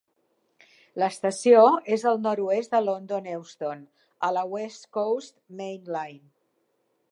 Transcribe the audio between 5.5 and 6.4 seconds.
Main Line.